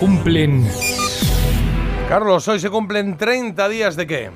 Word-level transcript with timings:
Cumplen. 0.00 0.66
Carlos, 2.08 2.48
hoy 2.48 2.58
se 2.58 2.70
cumplen 2.70 3.18
30 3.18 3.68
días 3.68 3.96
de 3.96 4.06
qué? 4.06 4.30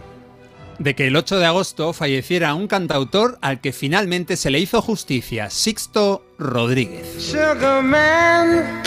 De 0.78 0.94
que 0.94 1.06
el 1.06 1.16
8 1.16 1.38
de 1.38 1.46
agosto 1.46 1.94
falleciera 1.94 2.54
un 2.54 2.68
cantautor 2.68 3.38
al 3.40 3.62
que 3.62 3.72
finalmente 3.72 4.36
se 4.36 4.50
le 4.50 4.58
hizo 4.58 4.82
justicia, 4.82 5.48
Sixto 5.48 6.22
Rodríguez. 6.38 7.06
Sugar 7.18 7.82
man, 7.82 8.82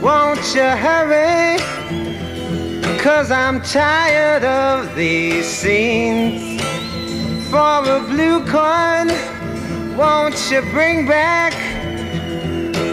won't 0.00 0.40
you 0.54 0.62
hurry? 0.62 1.58
Cause 3.02 3.32
I'm 3.32 3.60
tired 3.60 4.44
of 4.44 4.94
these 4.94 5.44
scenes. 5.44 6.62
For 7.50 7.82
a 7.84 7.98
blue 8.08 8.44
coin, 8.44 9.08
won't 9.96 10.36
you 10.52 10.62
bring 10.72 11.08
back? 11.08 11.69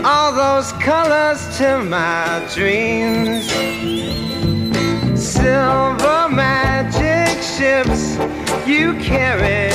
All 0.09 0.31
those 0.31 0.71
colors 0.73 1.57
to 1.57 1.83
my 1.83 2.41
dreams. 2.53 3.51
Silver 5.19 6.29
magic 6.29 7.35
ships 7.43 8.15
you 8.65 8.93
carry, 8.99 9.69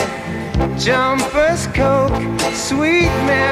jumpers, 0.78 1.66
coke, 1.78 2.18
sweet 2.54 3.12
Mary 3.28 3.51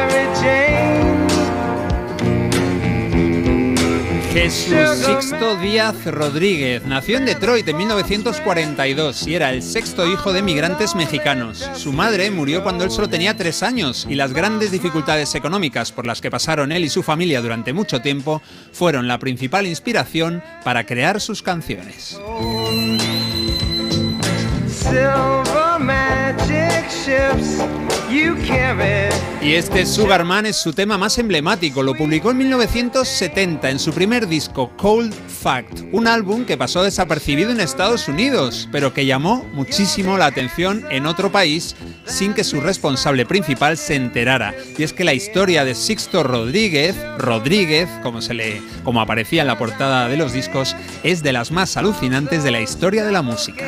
Jesús 4.33 4.99
Sixto 5.05 5.57
Díaz 5.57 6.05
Rodríguez 6.07 6.85
nació 6.87 7.17
en 7.17 7.25
Detroit 7.25 7.67
en 7.67 7.77
1942 7.79 9.27
y 9.27 9.35
era 9.35 9.51
el 9.51 9.61
sexto 9.61 10.07
hijo 10.07 10.33
de 10.33 10.41
migrantes 10.41 10.95
mexicanos. 10.95 11.69
Su 11.75 11.93
madre 11.93 12.31
murió 12.31 12.63
cuando 12.63 12.85
él 12.85 12.93
solo 12.93 13.09
tenía 13.09 13.37
tres 13.37 13.65
años 13.65 14.07
y 14.09 14.15
las 14.15 14.33
grandes 14.33 14.71
dificultades 14.71 15.35
económicas 15.35 15.91
por 15.91 16.07
las 16.07 16.21
que 16.21 16.31
pasaron 16.31 16.71
él 16.71 16.85
y 16.85 16.89
su 16.89 17.03
familia 17.03 17.43
durante 17.43 17.73
mucho 17.73 18.03
tiempo 18.03 18.41
fueron 18.73 19.09
la 19.09 19.19
principal 19.19 19.67
inspiración 19.67 20.45
para 20.63 20.87
crear 20.87 21.21
sus 21.21 21.43
canciones. 21.43 22.17
Y 29.41 29.55
este 29.55 29.87
Sugarman 29.87 30.45
es 30.47 30.57
su 30.57 30.73
tema 30.73 30.99
más 30.99 31.19
emblemático. 31.19 31.83
Lo 31.83 31.95
publicó 31.95 32.33
en 32.33 32.39
1970 32.39 33.71
en 33.71 33.79
su 33.79 33.93
primer 33.93 34.27
disco, 34.27 34.73
Cold 34.77 35.15
Fact, 35.15 35.83
un 35.93 36.07
álbum 36.07 36.45
que 36.45 36.57
pasó 36.57 36.83
desapercibido 36.83 37.51
en 37.51 37.61
Estados 37.61 38.09
Unidos, 38.09 38.69
pero 38.73 38.93
que 38.93 39.07
llamó 39.07 39.45
muchísimo 39.53 40.19
la 40.19 40.27
atención 40.27 40.85
en 40.91 41.07
otro 41.07 41.31
país 41.31 41.77
sin 42.05 42.35
que 42.35 42.45
su 42.45 42.61
responsable 42.61 43.25
principal 43.25 43.77
se 43.77 43.95
enterara. 43.95 44.55
Y 44.77 44.83
es 44.83 44.93
que 44.93 45.05
la 45.05 45.15
historia 45.15 45.65
de 45.65 45.75
Sixto 45.75 46.23
Rodríguez, 46.23 46.97
Rodríguez, 47.19 47.89
como 48.03 48.21
se 48.21 48.35
le 48.35 48.61
como 48.85 49.01
aparecía 49.01 49.43
en 49.43 49.49
la 49.49 49.59
portada 49.59 50.09
de 50.09 50.17
los 50.17 50.33
discos, 50.33 50.77
es 51.05 51.23
de 51.23 51.33
las 51.33 51.53
más 51.53 51.77
alucinantes 51.77 52.43
de 52.43 52.51
la 52.51 52.61
historia 52.61 53.05
de 53.05 53.13
la 53.13 53.23
música. 53.23 53.65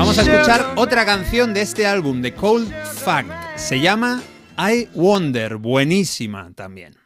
Vamos 0.00 0.16
a 0.16 0.22
escuchar 0.22 0.72
otra 0.76 1.04
canción 1.04 1.52
de 1.52 1.60
este 1.60 1.84
álbum, 1.86 2.22
de 2.22 2.32
Cold 2.32 2.72
Fact. 2.72 3.28
Se 3.56 3.80
llama 3.80 4.22
I 4.56 4.88
Wonder, 4.94 5.56
buenísima 5.56 6.50
también. 6.54 6.96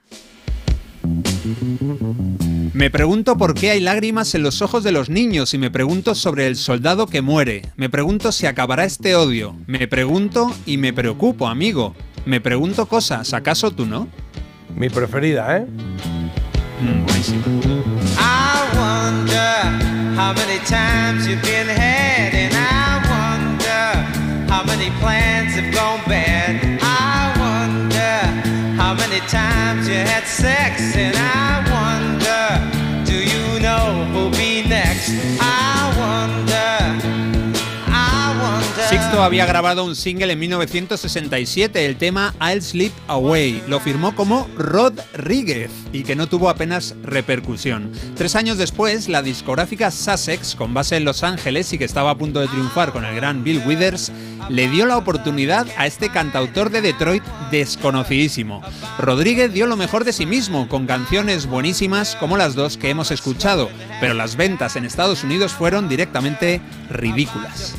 Me 2.73 2.91
pregunto 2.93 3.37
por 3.37 3.55
qué 3.55 3.73
hay 3.73 3.81
lágrimas 3.81 4.37
en 4.37 4.45
los 4.45 4.63
ojos 4.63 4.85
de 4.85 4.93
los 4.93 5.11
niños 5.11 5.55
y 5.55 5.59
me 5.59 5.73
pregunto 5.73 6.15
sobre 6.15 6.47
el 6.47 6.55
soldado 6.55 7.09
que 7.09 7.21
muere. 7.21 7.63
Me 7.75 7.91
pregunto 7.91 8.31
si 8.31 8.47
acabará 8.47 8.85
este 8.85 9.17
odio. 9.17 9.57
Me 9.67 9.89
pregunto 9.89 10.55
y 10.65 10.77
me 10.77 10.93
preocupo, 10.93 11.49
amigo. 11.49 11.97
Me 12.27 12.41
pregunto 12.41 12.87
cosas, 12.87 13.35
¿acaso 13.35 13.73
tú 13.73 13.87
no? 13.87 14.07
Mi 14.77 14.89
preferida, 14.89 15.57
¿eh? 15.57 15.67
Mm, 16.81 17.05
buenísima. 17.07 17.43
I 18.21 18.79
wonder 18.79 20.17
how 20.17 20.33
many 20.33 20.61
times 20.65 21.27
you've 21.27 21.43
been 21.43 22.04
have 25.55 25.73
gone 25.73 26.01
bad. 26.09 26.59
I 26.83 27.31
wonder 27.39 28.15
how 28.81 28.95
many 28.95 29.21
times 29.29 29.87
you 29.87 29.95
had 29.95 30.25
sex, 30.25 30.97
and 30.97 31.15
I 31.17 31.63
wonder, 31.71 33.05
do 33.05 33.15
you 33.15 33.61
know 33.61 34.05
who'll 34.13 34.31
be 34.31 34.67
next? 34.67 35.34
Había 39.23 39.47
grabado 39.47 39.85
un 39.85 39.95
single 39.95 40.33
en 40.33 40.39
1967, 40.39 41.87
el 41.87 41.97
tema 41.97 42.35
I'll 42.41 42.63
Sleep 42.63 42.93
Away. 43.07 43.63
Lo 43.69 43.79
firmó 43.79 44.15
como 44.17 44.49
Rodríguez 44.57 45.71
y 45.93 46.03
que 46.03 46.17
no 46.17 46.27
tuvo 46.27 46.49
apenas 46.49 46.95
repercusión. 47.03 47.93
Tres 48.17 48.35
años 48.35 48.59
después, 48.59 49.09
la 49.09 49.23
discográfica 49.23 49.91
Sussex, 49.91 50.55
con 50.55 50.75
base 50.75 50.97
en 50.97 51.05
Los 51.05 51.23
Ángeles 51.23 51.73
y 51.73 51.79
que 51.79 51.85
estaba 51.85 52.11
a 52.11 52.19
punto 52.19 52.41
de 52.41 52.49
triunfar 52.49 52.93
con 52.93 53.05
el 53.05 53.15
gran 53.15 53.45
Bill 53.45 53.63
Withers, 53.67 54.11
le 54.49 54.69
dio 54.69 54.87
la 54.87 54.97
oportunidad 54.97 55.67
a 55.77 55.87
este 55.87 56.11
cantautor 56.11 56.71
de 56.71 56.81
Detroit 56.81 57.23
desconocidísimo. 57.51 58.63
Rodríguez 58.99 59.53
dio 59.53 59.67
lo 59.67 59.77
mejor 59.77 60.05
de 60.05 60.13
sí 60.13 60.27
mismo, 60.27 60.69
con 60.69 60.87
canciones 60.87 61.47
buenísimas 61.47 62.17
como 62.17 62.37
las 62.37 62.55
dos 62.55 62.77
que 62.77 62.91
hemos 62.91 63.11
escuchado, 63.11 63.71
pero 64.01 64.15
las 64.15 64.37
ventas 64.37 64.77
en 64.77 64.85
Estados 64.85 65.25
Unidos 65.25 65.53
fueron 65.53 65.89
directamente 65.89 66.61
ridículas. 66.91 67.75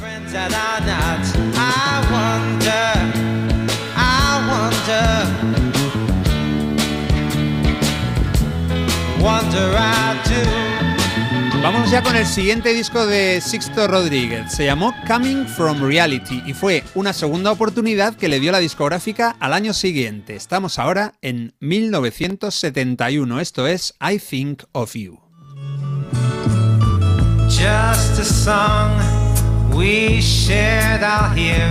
Vamos 11.65 11.89
ya 11.89 12.03
con 12.03 12.15
el 12.15 12.27
siguiente 12.27 12.75
disco 12.75 13.07
de 13.07 13.41
Sixto 13.41 13.87
Rodríguez. 13.87 14.51
Se 14.53 14.65
llamó 14.65 14.93
Coming 15.07 15.47
from 15.47 15.81
Reality 15.81 16.43
y 16.45 16.53
fue 16.53 16.83
una 16.93 17.11
segunda 17.11 17.51
oportunidad 17.51 18.13
que 18.13 18.27
le 18.27 18.39
dio 18.39 18.51
la 18.51 18.59
discográfica 18.59 19.35
al 19.39 19.51
año 19.51 19.73
siguiente. 19.73 20.35
Estamos 20.35 20.77
ahora 20.77 21.13
en 21.23 21.55
1971. 21.61 23.39
Esto 23.39 23.65
es 23.65 23.95
I 23.99 24.19
Think 24.19 24.61
of 24.73 24.93
You. 24.93 25.19
Just 27.49 28.19
a 28.19 28.23
song 28.23 28.99
we 29.75 30.21
shared 30.21 31.01
out 31.01 31.35
here 31.35 31.65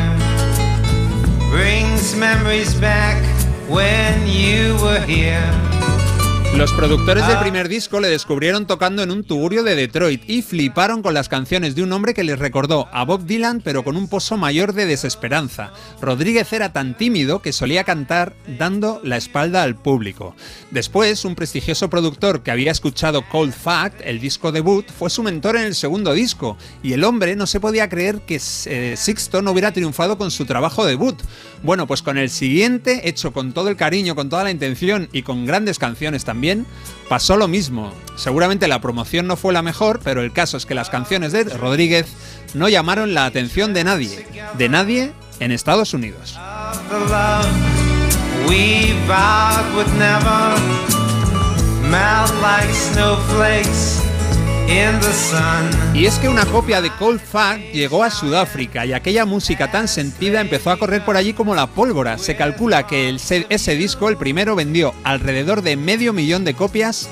brings 1.52 2.16
memories 2.16 2.74
back 2.80 3.22
when 3.68 4.26
you 4.26 4.74
were 4.82 5.06
here. 5.06 5.63
Los 6.56 6.72
productores 6.72 7.26
del 7.26 7.40
primer 7.40 7.68
disco 7.68 7.98
le 7.98 8.08
descubrieron 8.08 8.68
tocando 8.68 9.02
en 9.02 9.10
un 9.10 9.24
tugurio 9.24 9.64
de 9.64 9.74
Detroit 9.74 10.22
y 10.30 10.40
fliparon 10.40 11.02
con 11.02 11.12
las 11.12 11.28
canciones 11.28 11.74
de 11.74 11.82
un 11.82 11.92
hombre 11.92 12.14
que 12.14 12.22
les 12.22 12.38
recordó 12.38 12.88
a 12.92 13.04
Bob 13.04 13.26
Dylan 13.26 13.60
pero 13.60 13.82
con 13.82 13.96
un 13.96 14.06
pozo 14.06 14.36
mayor 14.36 14.72
de 14.72 14.86
desesperanza. 14.86 15.72
Rodríguez 16.00 16.52
era 16.52 16.72
tan 16.72 16.96
tímido 16.96 17.42
que 17.42 17.52
solía 17.52 17.82
cantar 17.82 18.34
dando 18.56 19.00
la 19.02 19.16
espalda 19.16 19.64
al 19.64 19.74
público. 19.74 20.36
Después, 20.70 21.24
un 21.24 21.34
prestigioso 21.34 21.90
productor 21.90 22.44
que 22.44 22.52
había 22.52 22.70
escuchado 22.70 23.28
Cold 23.28 23.52
Fact, 23.52 24.00
el 24.04 24.20
disco 24.20 24.52
debut, 24.52 24.86
fue 24.88 25.10
su 25.10 25.24
mentor 25.24 25.56
en 25.56 25.64
el 25.64 25.74
segundo 25.74 26.12
disco 26.12 26.56
y 26.84 26.92
el 26.92 27.02
hombre 27.02 27.34
no 27.34 27.48
se 27.48 27.58
podía 27.58 27.88
creer 27.88 28.20
que 28.20 28.40
eh, 28.66 28.94
Sixto 28.96 29.42
no 29.42 29.50
hubiera 29.50 29.72
triunfado 29.72 30.16
con 30.16 30.30
su 30.30 30.44
trabajo 30.44 30.86
debut. 30.86 31.20
Bueno, 31.64 31.88
pues 31.88 32.02
con 32.02 32.16
el 32.16 32.30
siguiente, 32.30 33.08
hecho 33.08 33.32
con 33.32 33.52
todo 33.52 33.70
el 33.70 33.76
cariño, 33.76 34.14
con 34.14 34.28
toda 34.28 34.44
la 34.44 34.50
intención 34.52 35.08
y 35.12 35.22
con 35.22 35.46
grandes 35.46 35.78
canciones 35.78 36.24
también, 36.24 36.43
pasó 37.08 37.36
lo 37.36 37.48
mismo. 37.48 37.92
Seguramente 38.16 38.68
la 38.68 38.80
promoción 38.80 39.26
no 39.26 39.36
fue 39.36 39.52
la 39.52 39.62
mejor, 39.62 40.00
pero 40.02 40.22
el 40.22 40.32
caso 40.32 40.56
es 40.56 40.66
que 40.66 40.74
las 40.74 40.90
canciones 40.90 41.32
de 41.32 41.44
Rodríguez 41.44 42.06
no 42.54 42.68
llamaron 42.68 43.14
la 43.14 43.26
atención 43.26 43.74
de 43.74 43.84
nadie, 43.84 44.26
de 44.56 44.68
nadie 44.68 45.12
en 45.40 45.52
Estados 45.52 45.94
Unidos. 45.94 46.38
Y 55.94 56.06
es 56.06 56.18
que 56.18 56.28
una 56.28 56.44
copia 56.46 56.80
de 56.80 56.90
Cold 56.90 57.20
Fact 57.20 57.72
llegó 57.72 58.02
a 58.02 58.10
Sudáfrica 58.10 58.84
y 58.84 58.92
aquella 58.92 59.24
música 59.24 59.70
tan 59.70 59.88
sentida 59.88 60.40
empezó 60.40 60.70
a 60.70 60.78
correr 60.78 61.04
por 61.04 61.16
allí 61.16 61.32
como 61.32 61.54
la 61.54 61.66
pólvora. 61.66 62.18
Se 62.18 62.36
calcula 62.36 62.86
que 62.86 63.08
ese 63.10 63.76
disco, 63.76 64.08
el 64.08 64.16
primero, 64.16 64.56
vendió 64.56 64.94
alrededor 65.04 65.62
de 65.62 65.76
medio 65.76 66.12
millón 66.12 66.44
de 66.44 66.54
copias 66.54 67.08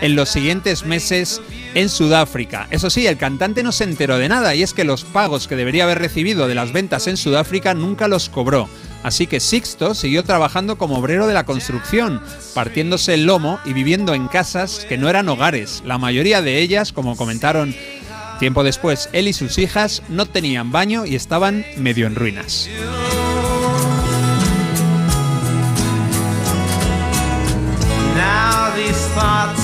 en 0.00 0.16
los 0.16 0.28
siguientes 0.28 0.84
meses 0.84 1.40
en 1.74 1.88
Sudáfrica. 1.88 2.66
Eso 2.70 2.90
sí, 2.90 3.06
el 3.06 3.16
cantante 3.16 3.62
no 3.62 3.72
se 3.72 3.84
enteró 3.84 4.18
de 4.18 4.28
nada 4.28 4.54
y 4.54 4.62
es 4.62 4.74
que 4.74 4.84
los 4.84 5.04
pagos 5.04 5.48
que 5.48 5.56
debería 5.56 5.84
haber 5.84 5.98
recibido 5.98 6.48
de 6.48 6.54
las 6.54 6.72
ventas 6.72 7.06
en 7.06 7.16
Sudáfrica 7.16 7.74
nunca 7.74 8.08
los 8.08 8.28
cobró. 8.28 8.68
Así 9.02 9.26
que 9.26 9.40
Sixto 9.40 9.94
siguió 9.94 10.24
trabajando 10.24 10.76
como 10.76 10.98
obrero 10.98 11.26
de 11.26 11.34
la 11.34 11.44
construcción, 11.44 12.22
partiéndose 12.54 13.14
el 13.14 13.24
lomo 13.24 13.58
y 13.64 13.72
viviendo 13.72 14.14
en 14.14 14.28
casas 14.28 14.84
que 14.88 14.98
no 14.98 15.08
eran 15.08 15.28
hogares. 15.28 15.82
La 15.86 15.98
mayoría 15.98 16.42
de 16.42 16.60
ellas, 16.60 16.92
como 16.92 17.16
comentaron 17.16 17.74
tiempo 18.38 18.62
después, 18.62 19.08
él 19.12 19.28
y 19.28 19.32
sus 19.32 19.58
hijas 19.58 20.02
no 20.08 20.26
tenían 20.26 20.72
baño 20.72 21.06
y 21.06 21.14
estaban 21.14 21.64
medio 21.76 22.06
en 22.06 22.14
ruinas. 22.14 22.68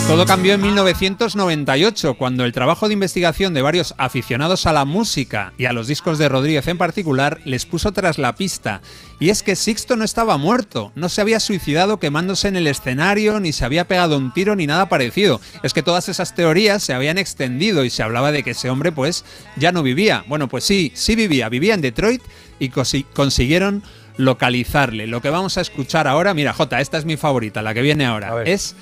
Todo 0.06 0.24
cambió 0.24 0.54
en 0.54 0.62
1998, 0.62 2.14
cuando 2.14 2.44
el 2.44 2.52
trabajo 2.52 2.86
de 2.86 2.94
investigación 2.94 3.54
de 3.54 3.60
varios 3.60 3.92
aficionados 3.98 4.66
a 4.66 4.72
la 4.72 4.84
música 4.84 5.52
y 5.58 5.64
a 5.64 5.72
los 5.72 5.88
discos 5.88 6.16
de 6.18 6.28
Rodríguez 6.28 6.68
en 6.68 6.78
particular 6.78 7.40
les 7.44 7.66
puso 7.66 7.90
tras 7.90 8.16
la 8.16 8.36
pista. 8.36 8.82
Y 9.18 9.30
es 9.30 9.42
que 9.42 9.56
Sixto 9.56 9.96
no 9.96 10.04
estaba 10.04 10.36
muerto, 10.36 10.92
no 10.94 11.08
se 11.08 11.22
había 11.22 11.40
suicidado 11.40 11.98
quemándose 11.98 12.46
en 12.46 12.54
el 12.54 12.68
escenario, 12.68 13.40
ni 13.40 13.52
se 13.52 13.64
había 13.64 13.88
pegado 13.88 14.16
un 14.16 14.32
tiro, 14.32 14.54
ni 14.54 14.68
nada 14.68 14.88
parecido. 14.88 15.40
Es 15.64 15.74
que 15.74 15.82
todas 15.82 16.08
esas 16.08 16.36
teorías 16.36 16.84
se 16.84 16.94
habían 16.94 17.18
extendido 17.18 17.84
y 17.84 17.90
se 17.90 18.04
hablaba 18.04 18.30
de 18.30 18.44
que 18.44 18.50
ese 18.52 18.70
hombre 18.70 18.92
pues 18.92 19.24
ya 19.56 19.72
no 19.72 19.82
vivía. 19.82 20.24
Bueno, 20.28 20.48
pues 20.48 20.62
sí, 20.62 20.92
sí 20.94 21.16
vivía, 21.16 21.48
vivía 21.48 21.74
en 21.74 21.80
Detroit 21.80 22.22
y 22.60 22.68
consiguieron 22.68 23.82
localizarle. 24.18 25.08
Lo 25.08 25.20
que 25.20 25.30
vamos 25.30 25.58
a 25.58 25.62
escuchar 25.62 26.06
ahora, 26.06 26.32
mira 26.32 26.52
Jota, 26.52 26.80
esta 26.80 26.96
es 26.96 27.04
mi 27.04 27.16
favorita, 27.16 27.60
la 27.60 27.74
que 27.74 27.82
viene 27.82 28.06
ahora, 28.06 28.44
es 28.44 28.76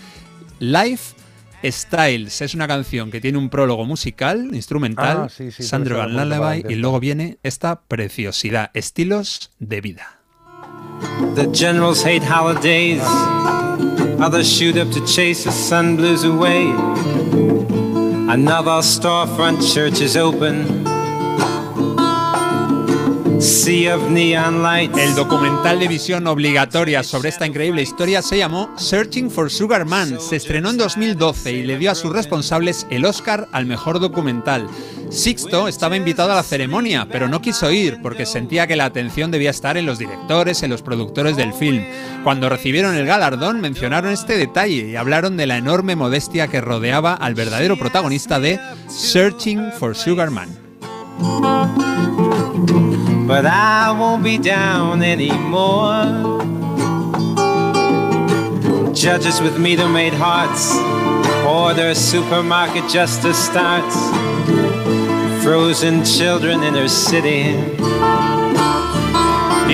Life 0.58 1.14
Styles. 1.64 2.42
Es 2.42 2.54
una 2.54 2.68
canción 2.68 3.10
que 3.10 3.20
tiene 3.20 3.38
un 3.38 3.48
prólogo 3.48 3.84
musical, 3.84 4.50
instrumental, 4.54 5.22
Ah, 5.22 5.28
sí, 5.28 5.50
sí, 5.50 5.62
Sandro 5.62 5.98
Van 5.98 6.14
Lullaby, 6.14 6.64
y 6.68 6.74
luego 6.74 7.00
viene 7.00 7.38
esta 7.42 7.80
preciosidad, 7.80 8.70
estilos 8.74 9.50
de 9.58 9.80
vida. 9.80 10.20
The 11.34 11.48
generals 11.52 12.04
hate 12.04 12.22
holidays. 12.22 13.02
Others 14.20 14.46
shoot 14.46 14.76
up 14.76 14.90
to 14.92 15.00
chase 15.06 15.44
the 15.44 15.52
sun 15.52 15.96
blues 15.96 16.24
away. 16.24 16.70
Another 18.28 18.82
storefront 18.82 19.60
church 19.74 20.00
is 20.00 20.16
open. 20.16 20.84
El 24.98 25.14
documental 25.14 25.78
de 25.78 25.86
visión 25.86 26.26
obligatoria 26.26 27.02
sobre 27.02 27.28
esta 27.28 27.46
increíble 27.46 27.82
historia 27.82 28.22
se 28.22 28.38
llamó 28.38 28.70
Searching 28.78 29.30
for 29.30 29.50
Sugar 29.50 29.84
Man. 29.84 30.18
Se 30.18 30.36
estrenó 30.36 30.70
en 30.70 30.78
2012 30.78 31.52
y 31.52 31.62
le 31.62 31.76
dio 31.76 31.90
a 31.90 31.94
sus 31.94 32.10
responsables 32.10 32.86
el 32.88 33.04
Oscar 33.04 33.46
al 33.52 33.66
mejor 33.66 34.00
documental. 34.00 34.66
Sixto 35.10 35.68
estaba 35.68 35.94
invitado 35.94 36.32
a 36.32 36.36
la 36.36 36.42
ceremonia, 36.42 37.06
pero 37.12 37.28
no 37.28 37.42
quiso 37.42 37.70
ir 37.70 37.98
porque 38.00 38.24
sentía 38.24 38.66
que 38.66 38.76
la 38.76 38.86
atención 38.86 39.30
debía 39.30 39.50
estar 39.50 39.76
en 39.76 39.84
los 39.84 39.98
directores, 39.98 40.62
en 40.62 40.70
los 40.70 40.80
productores 40.80 41.36
del 41.36 41.52
film. 41.52 41.84
Cuando 42.22 42.48
recibieron 42.48 42.94
el 42.94 43.04
galardón 43.04 43.60
mencionaron 43.60 44.10
este 44.10 44.38
detalle 44.38 44.88
y 44.88 44.96
hablaron 44.96 45.36
de 45.36 45.46
la 45.46 45.58
enorme 45.58 45.96
modestia 45.96 46.48
que 46.48 46.62
rodeaba 46.62 47.12
al 47.12 47.34
verdadero 47.34 47.76
protagonista 47.78 48.40
de 48.40 48.58
Searching 48.88 49.70
for 49.72 49.94
Sugar 49.94 50.30
Man. 50.30 50.48
But 53.26 53.46
I 53.46 53.90
won't 53.98 54.22
be 54.22 54.36
down 54.36 55.02
anymore. 55.02 56.04
Judges 58.94 59.40
with 59.40 59.58
meter 59.58 59.88
made 59.88 60.12
hearts, 60.12 60.76
order 61.46 61.94
supermarket 61.94 62.88
justice 62.90 63.38
starts. 63.38 63.96
Frozen 65.42 66.04
children 66.04 66.62
in 66.62 66.74
her 66.74 66.88
city. 66.88 68.33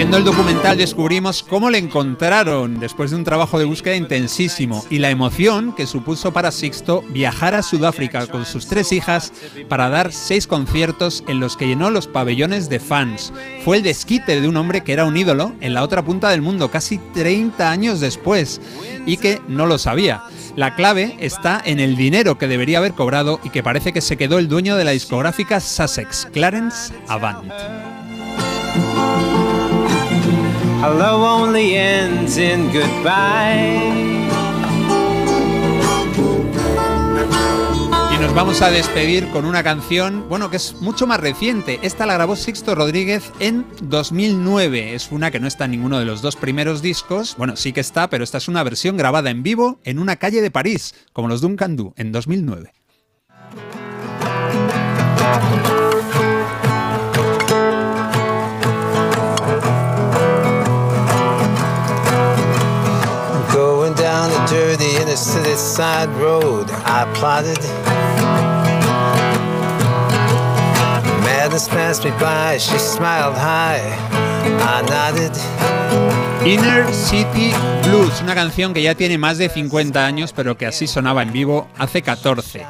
Viendo 0.01 0.17
el 0.17 0.25
documental 0.25 0.79
descubrimos 0.79 1.43
cómo 1.43 1.69
le 1.69 1.77
encontraron 1.77 2.81
después 2.81 3.11
de 3.11 3.19
un 3.19 3.25
trabajo 3.25 3.59
de 3.59 3.67
búsqueda 3.67 3.97
intensísimo 3.97 4.83
y 4.89 4.99
la 4.99 5.11
emoción 5.11 5.75
que 5.75 5.87
supuso 5.87 6.33
para 6.33 6.53
Sixto 6.53 7.05
viajar 7.11 7.55
a 7.55 7.63
Sudáfrica 7.63 8.27
con 8.27 8.47
sus 8.47 8.67
tres 8.67 8.93
hijas 8.93 9.31
para 9.69 9.91
dar 9.91 10.11
seis 10.11 10.47
conciertos 10.47 11.23
en 11.29 11.39
los 11.39 11.55
que 11.55 11.67
llenó 11.67 11.91
los 11.91 12.07
pabellones 12.07 12.71
de 12.71 12.81
fans. 12.81 13.31
Fue 13.63 13.77
el 13.77 13.83
desquite 13.83 14.41
de 14.41 14.49
un 14.49 14.57
hombre 14.57 14.83
que 14.83 14.95
era 14.95 15.05
un 15.05 15.19
ídolo 15.19 15.53
en 15.61 15.75
la 15.75 15.83
otra 15.83 16.03
punta 16.03 16.31
del 16.31 16.41
mundo 16.41 16.71
casi 16.71 16.97
30 16.97 17.71
años 17.71 18.01
después 18.01 18.63
y 19.05 19.19
que 19.19 19.43
no 19.49 19.67
lo 19.67 19.77
sabía. 19.77 20.23
La 20.57 20.77
clave 20.77 21.15
está 21.21 21.61
en 21.63 21.79
el 21.79 21.95
dinero 21.95 22.39
que 22.39 22.49
debería 22.49 22.79
haber 22.79 22.95
cobrado 22.95 23.39
y 23.45 23.51
que 23.51 23.63
parece 23.63 23.93
que 23.93 24.01
se 24.01 24.17
quedó 24.17 24.39
el 24.39 24.49
dueño 24.49 24.77
de 24.77 24.85
la 24.85 24.93
discográfica 24.93 25.61
Sussex, 25.61 26.27
Clarence 26.33 26.91
Avant. 27.07 27.53
Hello 30.83 31.23
only 31.23 31.77
ends 31.77 32.39
in 32.39 32.73
goodbye. 32.73 34.11
Nos 38.31 38.37
vamos 38.37 38.63
a 38.63 38.71
despedir 38.71 39.29
con 39.31 39.45
una 39.45 39.65
canción, 39.65 40.29
bueno, 40.29 40.51
que 40.51 40.57
es 40.59 40.81
mucho 40.81 41.09
más 41.09 41.19
reciente. 41.19 41.81
Esta 41.83 42.07
la 42.07 42.15
grabó 42.15 42.37
Sixto 42.37 42.77
Rodríguez 42.77 43.33
en 43.41 43.67
2009. 43.83 44.95
Es 44.95 45.11
una 45.11 45.33
que 45.33 45.41
no 45.41 45.49
está 45.49 45.65
en 45.65 45.73
ninguno 45.73 45.99
de 45.99 46.05
los 46.05 46.23
dos 46.23 46.37
primeros 46.37 46.81
discos. 46.81 47.35
Bueno, 47.37 47.57
sí 47.57 47.73
que 47.73 47.81
está, 47.81 48.09
pero 48.09 48.23
esta 48.23 48.39
es 48.39 48.47
una 48.47 48.63
versión 48.63 48.97
grabada 48.97 49.31
en 49.31 49.43
vivo 49.43 49.81
en 49.83 49.99
una 49.99 50.15
calle 50.15 50.43
de 50.43 50.51
París, 50.53 50.95
como 51.13 51.27
los 51.27 51.41
Duncan 51.41 51.75
Du, 51.75 51.93
en 51.97 52.13
2009. 52.13 52.73
Side 65.61 66.09
road, 66.21 66.71
I 66.85 67.05
plotted. 67.15 67.59
Madness 71.23 71.69
passed 71.69 72.05
me 72.05 72.11
by, 72.13 72.59
she 72.59 72.79
smiled 72.79 73.37
high. 73.37 73.81
Inner 76.45 76.91
City 76.93 77.53
Blues, 77.85 78.23
una 78.23 78.35
canción 78.35 78.73
que 78.73 78.83
ya 78.83 78.95
tiene 78.95 79.19
más 79.19 79.37
de 79.37 79.51
50 79.51 80.07
años, 80.07 80.33
pero 80.33 80.57
que 80.57 80.67
así 80.67 80.87
sonaba 80.87 81.23
en 81.23 81.33
vivo 81.33 81.69
hace 81.77 82.01
14. 82.01 82.67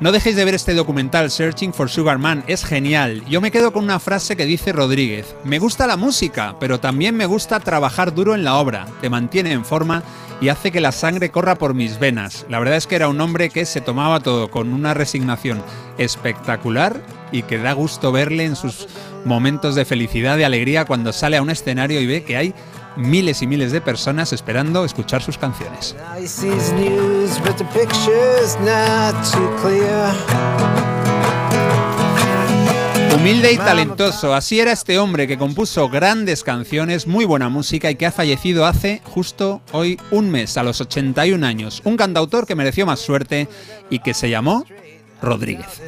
No 0.00 0.10
dejéis 0.10 0.34
de 0.34 0.44
ver 0.44 0.54
este 0.54 0.74
documental 0.74 1.30
Searching 1.30 1.72
for 1.72 1.88
Sugar 1.88 2.18
Man, 2.18 2.42
es 2.48 2.64
genial. 2.64 3.24
Yo 3.26 3.40
me 3.40 3.52
quedo 3.52 3.72
con 3.72 3.84
una 3.84 4.00
frase 4.00 4.36
que 4.36 4.44
dice 4.44 4.72
Rodríguez, 4.72 5.36
me 5.44 5.60
gusta 5.60 5.86
la 5.86 5.96
música, 5.96 6.56
pero 6.58 6.80
también 6.80 7.16
me 7.16 7.26
gusta 7.26 7.60
trabajar 7.60 8.12
duro 8.12 8.34
en 8.34 8.42
la 8.42 8.56
obra, 8.56 8.86
te 9.00 9.08
mantiene 9.08 9.52
en 9.52 9.64
forma 9.64 10.02
y 10.40 10.48
hace 10.48 10.72
que 10.72 10.80
la 10.80 10.90
sangre 10.90 11.30
corra 11.30 11.54
por 11.54 11.74
mis 11.74 12.00
venas. 12.00 12.44
La 12.48 12.58
verdad 12.58 12.76
es 12.76 12.88
que 12.88 12.96
era 12.96 13.08
un 13.08 13.20
hombre 13.20 13.50
que 13.50 13.64
se 13.66 13.80
tomaba 13.80 14.18
todo 14.18 14.50
con 14.50 14.72
una 14.72 14.94
resignación 14.94 15.62
espectacular 15.96 17.00
y 17.30 17.44
que 17.44 17.58
da 17.58 17.72
gusto 17.72 18.10
verle 18.10 18.44
en 18.44 18.56
sus 18.56 18.88
momentos 19.24 19.76
de 19.76 19.84
felicidad, 19.84 20.36
de 20.36 20.44
alegría, 20.44 20.86
cuando 20.86 21.12
sale 21.12 21.36
a 21.36 21.42
un 21.42 21.50
escenario 21.50 22.00
y 22.00 22.06
ve 22.06 22.24
que 22.24 22.36
hay 22.36 22.52
miles 22.96 23.42
y 23.42 23.46
miles 23.46 23.72
de 23.72 23.80
personas 23.80 24.32
esperando 24.32 24.84
escuchar 24.84 25.22
sus 25.22 25.38
canciones. 25.38 25.94
Humilde 33.14 33.52
y 33.52 33.56
talentoso, 33.56 34.34
así 34.34 34.60
era 34.60 34.72
este 34.72 34.98
hombre 34.98 35.26
que 35.26 35.38
compuso 35.38 35.88
grandes 35.88 36.42
canciones, 36.42 37.06
muy 37.06 37.24
buena 37.24 37.48
música 37.48 37.90
y 37.90 37.94
que 37.94 38.06
ha 38.06 38.12
fallecido 38.12 38.66
hace 38.66 39.00
justo 39.04 39.62
hoy 39.72 39.98
un 40.10 40.30
mes, 40.30 40.58
a 40.58 40.62
los 40.62 40.80
81 40.80 41.46
años. 41.46 41.80
Un 41.84 41.96
cantautor 41.96 42.46
que 42.46 42.54
mereció 42.54 42.86
más 42.86 43.00
suerte 43.00 43.48
y 43.88 44.00
que 44.00 44.14
se 44.14 44.28
llamó 44.28 44.64
Rodríguez. 45.22 45.80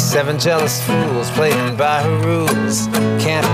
Seven 0.00 0.38
jealous 0.38 0.80
fools 0.80 1.30
playing 1.32 1.76
by 1.76 2.02
her 2.02 2.24
rules. 2.24 2.88
Can't. 3.22 3.49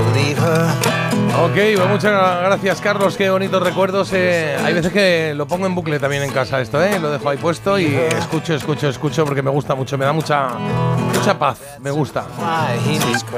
Ok, 1.38 1.52
pues 1.52 1.88
muchas 1.88 2.40
gracias 2.40 2.80
Carlos, 2.80 3.16
qué 3.16 3.28
bonitos 3.28 3.62
recuerdos. 3.62 4.10
eh, 4.14 4.56
hay 4.64 4.72
veces 4.72 4.92
que 4.92 5.34
lo 5.34 5.46
pongo 5.46 5.66
en 5.66 5.74
bucle 5.74 5.98
también 5.98 6.22
en 6.22 6.30
casa 6.30 6.60
esto, 6.60 6.82
¿eh? 6.82 6.98
Lo 6.98 7.10
dejo 7.10 7.28
ahí 7.28 7.36
puesto 7.36 7.78
y 7.78 7.94
escucho, 8.18 8.54
escucho, 8.54 8.88
escucho 8.88 9.24
porque 9.24 9.42
me 9.42 9.50
gusta 9.50 9.74
mucho, 9.74 9.98
me 9.98 10.06
da 10.06 10.12
mucha, 10.12 10.48
mucha 11.26 11.38
paz, 11.38 11.58
me 11.80 11.90
gusta. 11.90 12.24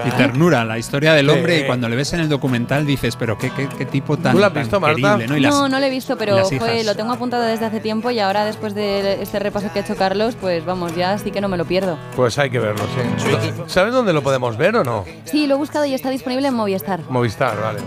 Y 0.07 0.11
ternura, 0.13 0.65
la 0.65 0.79
historia 0.79 1.13
del 1.15 1.29
hombre, 1.31 1.59
Sí. 1.59 1.63
y 1.63 1.67
cuando 1.67 1.89
le 1.89 1.97
ves 1.97 2.13
en 2.13 2.21
el 2.21 2.29
documental 2.29 2.87
dices, 2.87 3.17
pero 3.17 3.37
qué, 3.39 3.51
qué, 3.51 3.69
qué 3.69 3.87
tipo 3.87 4.17
tan, 4.17 4.33
¿Tú 4.33 4.39
la 4.39 4.49
has 4.49 4.53
tan 4.53 4.63
visto, 4.63 4.81
Marta? 4.81 4.97
querible, 4.97 5.27
¿no? 5.29 5.37
Y 5.37 5.41
las- 5.41 5.55
no, 5.55 5.69
no 5.69 5.81
lo 5.81 5.87
he 5.87 5.91
visto, 5.91 6.17
pero 6.17 6.39
hijas. 6.51 6.85
lo 6.85 6.95
tengo 6.97 7.13
apuntado 7.13 7.43
desde 7.43 7.67
hace 7.67 7.81
tiempo 7.81 8.11
y 8.11 8.19
ahora 8.21 8.45
después 8.45 8.75
de 8.75 9.23
este 9.23 9.39
repaso 9.39 9.73
que 9.73 9.81
ha 9.81 9.83
hecho 9.83 9.97
Carlos, 9.97 10.37
pues 10.41 10.65
vamos, 10.65 10.95
ya 10.97 11.19
sí 11.19 11.31
que 11.31 11.41
no 11.41 11.49
me 11.49 11.57
lo 11.57 11.65
pierdo. 11.65 11.99
Pues 12.17 12.39
hay 12.39 12.51
que 12.51 12.59
verlo, 12.59 12.85
sí. 12.95 13.51
¿Sabes 13.67 13.93
dónde 13.93 14.13
lo 14.13 14.23
podemos 14.23 14.57
ver 14.57 14.77
o 14.77 14.85
no? 14.85 15.05
Sí, 15.25 15.47
lo 15.47 15.55
he 15.55 15.59
buscado 15.59 15.85
y 15.85 15.95
está 15.95 16.11
disponible 16.11 16.49
en 16.49 16.55
Movistar. 16.55 17.01
Movistar, 17.09 17.61
vale. 17.61 17.81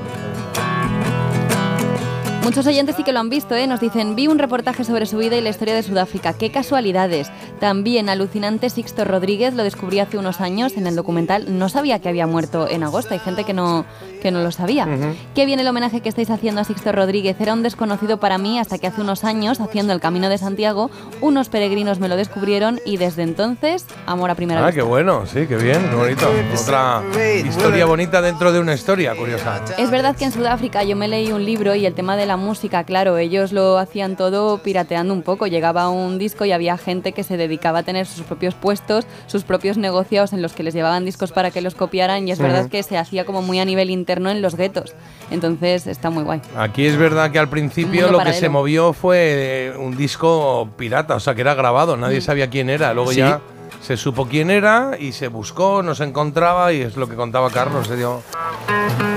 Muchos 2.44 2.66
oyentes 2.66 2.96
sí 2.96 3.04
que 3.04 3.14
lo 3.14 3.20
han 3.20 3.30
visto, 3.30 3.56
¿eh? 3.56 3.68
Nos 3.68 3.80
dicen, 3.80 4.16
vi 4.16 4.28
un 4.28 4.40
reportaje 4.40 4.84
sobre 4.84 5.06
su 5.06 5.18
vida 5.20 5.38
y 5.38 5.42
la 5.42 5.50
historia 5.50 5.76
de 5.76 5.84
Sudáfrica. 5.84 6.34
¡Qué 6.34 6.50
casualidades! 6.52 7.30
También 7.60 8.10
alucinante 8.10 8.70
Sixto 8.72 9.06
Rodríguez, 9.06 9.54
lo 9.54 9.64
descubrí 9.64 10.00
hace 10.00 10.18
unos 10.18 10.42
años 10.42 10.74
en 10.76 10.88
el 10.88 10.96
documental. 10.96 11.58
No 11.60 11.70
sabía 11.70 12.00
que 12.00 12.10
había 12.10 12.26
muerto 12.26 12.68
en 12.68 12.84
agosto, 12.84 13.14
hay 13.14 13.20
gente 13.20 13.44
que 13.44 13.54
no, 13.54 13.86
que 14.24 14.32
no 14.32 14.42
lo 14.42 14.52
sabía. 14.52 14.88
Qué 15.36 15.46
bien 15.46 15.60
el 15.60 15.68
homenaje 15.68 16.02
que 16.02 16.10
estáis 16.10 16.32
haciendo 16.32 16.62
a 16.62 16.64
Sixto 16.64 16.92
Rodríguez. 16.92 17.40
Era 17.40 17.54
un 17.54 17.62
desconocido 17.62 18.20
para 18.20 18.40
mí 18.40 18.58
hasta 18.60 18.80
que 18.80 18.88
hace 18.88 19.02
unos 19.02 19.24
años, 19.24 19.60
haciendo 19.62 19.94
el 19.94 20.00
Camino 20.02 20.28
de 20.28 20.40
Santiago, 20.40 20.90
unos 21.22 21.48
peregrinos 21.50 22.00
me 22.00 22.10
lo 22.10 22.16
descubrieron 22.18 22.80
y 22.86 22.98
desde 22.98 23.22
entonces, 23.22 23.86
amor 24.08 24.32
a 24.32 24.36
primera 24.36 24.62
Ah, 24.62 24.66
vista. 24.66 24.82
qué 24.82 24.88
bueno, 24.88 25.26
sí, 25.28 25.46
qué 25.48 25.58
bien, 25.58 25.80
qué 25.90 25.96
bonito. 25.96 26.28
Otra 26.60 27.04
historia 27.48 27.86
bonita 27.86 28.20
dentro 28.22 28.52
de 28.52 28.60
una 28.60 28.74
historia 28.74 29.16
curiosa. 29.16 29.62
Es 29.78 29.92
verdad 29.92 30.16
que 30.16 30.26
en 30.26 30.32
Sudáfrica 30.32 30.84
yo 30.84 30.96
me 30.96 31.08
leí 31.08 31.32
un 31.32 31.46
libro 31.46 31.76
y 31.76 31.86
el 31.86 31.94
tema 31.94 32.18
de 32.18 32.26
la 32.26 32.31
música, 32.38 32.84
claro, 32.84 33.18
ellos 33.18 33.52
lo 33.52 33.78
hacían 33.78 34.16
todo 34.16 34.58
pirateando 34.60 35.14
un 35.14 35.22
poco. 35.22 35.48
Llegaba 35.48 35.90
un 35.90 36.18
disco 36.20 36.46
y 36.46 36.52
había 36.52 36.78
gente 36.78 37.12
que 37.12 37.24
se 37.24 37.38
dedicaba 37.38 37.80
a 37.80 37.84
tener 37.84 38.06
sus 38.06 38.24
propios 38.26 38.54
puestos, 38.56 39.06
sus 39.28 39.44
propios 39.44 39.78
negocios 39.78 40.34
en 40.34 40.42
los 40.42 40.54
que 40.54 40.64
les 40.64 40.74
llevaban 40.74 41.06
discos 41.06 41.32
para 41.32 41.52
que 41.52 41.62
los 41.62 41.76
copiaran 41.76 42.28
y 42.28 42.32
es 42.32 42.40
verdad 42.40 42.70
que 42.70 42.84
se 42.84 42.98
hacía 42.98 43.26
como 43.26 43.42
muy 43.42 43.60
a 43.60 43.66
nivel 43.66 43.90
interno 43.90 44.30
en 44.30 44.42
los 44.42 44.56
guetos. 44.56 44.94
Entonces 45.30 45.88
está 45.88 46.10
muy 46.10 46.24
guay. 46.24 46.42
Aquí 46.58 46.86
es 46.86 46.98
verdad 46.98 47.32
que 47.32 47.40
al 47.40 47.50
principio 47.50 48.12
lo 48.12 48.20
que 48.20 48.34
se 48.34 48.50
movió 48.50 48.94
fue 48.94 49.18
eh, 49.22 49.74
un 49.78 49.96
disco 49.98 50.70
pirata, 50.78 51.16
o 51.16 51.20
sea, 51.20 51.36
que 51.36 51.42
era 51.42 51.54
grabado, 51.54 51.98
nadie 51.98 52.20
Mm. 52.20 52.22
sabía 52.22 52.50
quién 52.50 52.70
era. 52.70 52.94
Luego 52.94 53.12
Sí. 53.12 53.18
ya 53.18 53.40
se 53.82 53.98
supo 53.98 54.28
quién 54.28 54.50
era 54.52 54.92
y 55.00 55.12
se 55.14 55.28
buscó, 55.28 55.82
no 55.84 55.96
se 55.96 56.04
encontraba 56.04 56.72
y 56.74 56.82
es 56.82 56.98
lo 56.98 57.08
que 57.08 57.16
contaba 57.16 57.50
Carlos. 57.50 57.88
Se 57.88 57.96
dio 57.96 58.22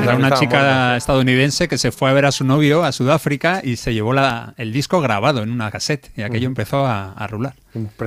Era 0.03 0.17
una 0.17 0.33
chica 0.33 0.59
muerta. 0.59 0.97
estadounidense 0.97 1.69
que 1.69 1.79
se 1.79 1.93
fue 1.93 2.11
a 2.11 2.13
ver 2.13 2.25
a 2.27 2.33
su 2.33 2.45
novio 2.45 2.85
a 2.85 2.93
Sudáfrica 2.93 3.61
y 3.63 3.77
se 3.77 3.93
llevó 3.95 4.13
la- 4.13 4.55
el 4.57 4.73
disco 4.73 5.01
grabado 5.01 5.43
en 5.43 5.51
una 5.51 5.71
cassette 5.71 6.11
y 6.17 6.23
aquello 6.23 6.47
empezó 6.47 6.87
a, 6.87 7.13
a 7.13 7.27
rular. 7.27 7.55
Impresionante. 7.75 8.05